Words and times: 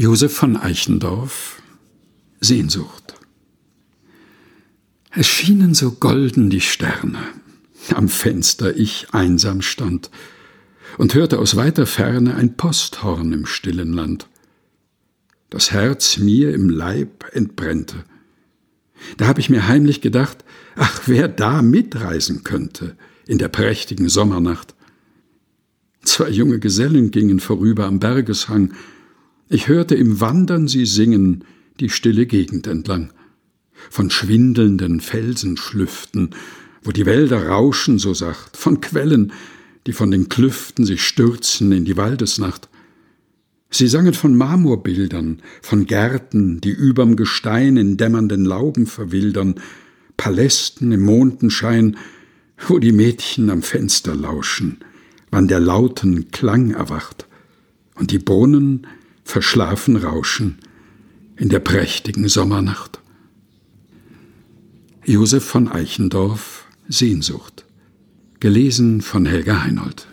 Josef 0.00 0.32
von 0.32 0.56
Eichendorff 0.56 1.60
Sehnsucht 2.40 3.16
Es 5.10 5.26
schienen 5.26 5.74
so 5.74 5.90
golden 5.90 6.48
die 6.48 6.62
Sterne, 6.62 7.18
am 7.94 8.08
Fenster 8.08 8.74
ich 8.74 9.08
einsam 9.12 9.60
stand 9.60 10.10
und 10.96 11.12
hörte 11.12 11.38
aus 11.38 11.54
weiter 11.54 11.84
Ferne 11.84 12.34
ein 12.34 12.56
Posthorn 12.56 13.30
im 13.34 13.44
stillen 13.44 13.92
Land. 13.92 14.26
Das 15.50 15.70
Herz 15.70 16.16
mir 16.16 16.54
im 16.54 16.70
Leib 16.70 17.26
entbrennte. 17.32 18.04
Da 19.18 19.26
hab 19.26 19.38
ich 19.38 19.50
mir 19.50 19.68
heimlich 19.68 20.00
gedacht, 20.00 20.46
ach, 20.76 21.02
wer 21.08 21.28
da 21.28 21.60
mitreisen 21.60 22.42
könnte 22.42 22.96
in 23.26 23.36
der 23.36 23.48
prächtigen 23.48 24.08
Sommernacht. 24.08 24.74
Zwei 26.04 26.30
junge 26.30 26.58
Gesellen 26.58 27.10
gingen 27.10 27.38
vorüber 27.38 27.84
am 27.84 28.00
Bergeshang, 28.00 28.72
ich 29.50 29.66
hörte 29.68 29.96
im 29.96 30.20
Wandern 30.20 30.68
sie 30.68 30.86
singen, 30.86 31.44
die 31.80 31.90
stille 31.90 32.26
Gegend 32.26 32.68
entlang. 32.68 33.12
Von 33.90 34.08
schwindelnden 34.08 35.00
Felsenschlüften, 35.00 36.30
wo 36.82 36.92
die 36.92 37.04
Wälder 37.04 37.48
rauschen 37.48 37.98
so 37.98 38.14
sacht, 38.14 38.56
von 38.56 38.80
Quellen, 38.80 39.32
die 39.86 39.92
von 39.92 40.10
den 40.10 40.28
Klüften 40.28 40.84
sich 40.84 41.02
stürzen 41.02 41.72
in 41.72 41.84
die 41.84 41.96
Waldesnacht. 41.96 42.68
Sie 43.70 43.88
sangen 43.88 44.14
von 44.14 44.36
Marmorbildern, 44.36 45.42
von 45.62 45.86
Gärten, 45.86 46.60
die 46.60 46.70
überm 46.70 47.16
Gestein 47.16 47.76
in 47.76 47.96
dämmernden 47.96 48.44
Lauben 48.44 48.86
verwildern, 48.86 49.56
Palästen 50.16 50.92
im 50.92 51.02
Mondenschein, 51.02 51.96
wo 52.68 52.78
die 52.78 52.92
Mädchen 52.92 53.50
am 53.50 53.62
Fenster 53.62 54.14
lauschen, 54.14 54.78
wann 55.30 55.48
der 55.48 55.60
lauten 55.60 56.30
Klang 56.30 56.70
erwacht, 56.70 57.26
und 57.94 58.12
die 58.12 58.18
Brunnen 58.18 58.86
verschlafen 59.30 59.96
rauschen 59.96 60.58
in 61.36 61.48
der 61.48 61.60
prächtigen 61.60 62.28
Sommernacht. 62.28 63.00
Josef 65.04 65.44
von 65.44 65.68
Eichendorff 65.68 66.66
Sehnsucht 66.88 67.64
gelesen 68.40 69.00
von 69.00 69.24
Helga 69.26 69.62
Heinold 69.62 70.06